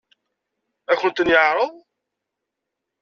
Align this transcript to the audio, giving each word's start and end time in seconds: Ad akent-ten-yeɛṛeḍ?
Ad 0.91 0.93
akent-ten-yeɛṛeḍ? 0.97 1.71